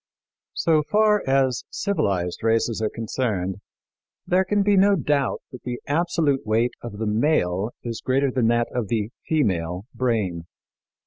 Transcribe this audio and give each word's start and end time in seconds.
So 0.55 0.81
far 0.81 1.21
as 1.29 1.63
civilized 1.69 2.39
races 2.41 2.81
are 2.81 2.89
concerned, 2.89 3.57
there 4.25 4.43
can 4.43 4.63
be 4.63 4.75
no 4.75 4.95
doubt 4.95 5.43
that 5.51 5.61
the 5.61 5.79
absolute 5.85 6.43
weight 6.43 6.73
of 6.81 6.97
the 6.97 7.05
male 7.05 7.69
is 7.83 8.01
greater 8.01 8.31
than 8.31 8.47
that 8.47 8.69
of 8.73 8.87
the 8.87 9.11
female 9.27 9.85
brain. 9.93 10.47